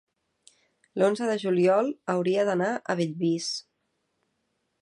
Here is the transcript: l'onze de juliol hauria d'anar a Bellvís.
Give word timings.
l'onze 1.01 1.27
de 1.33 1.35
juliol 1.43 1.93
hauria 2.15 2.49
d'anar 2.51 2.73
a 2.95 2.99
Bellvís. 3.03 3.55